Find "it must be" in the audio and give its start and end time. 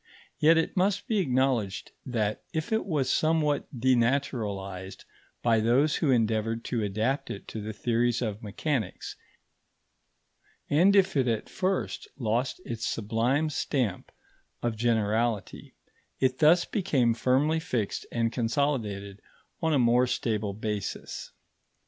0.57-1.19